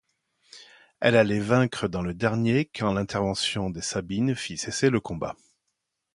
Il 1.03 1.15
allait 1.15 1.39
vaincre 1.39 1.87
dans 1.87 2.01
le 2.01 2.15
dernier 2.15 2.65
quand 2.65 2.91
l'intervention 2.91 3.69
des 3.69 3.83
Sabines 3.83 4.33
fit 4.33 4.57
cesser 4.57 4.89
le 4.89 4.99
combat. 4.99 5.35